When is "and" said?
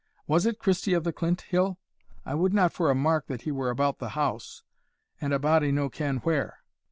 5.21-5.31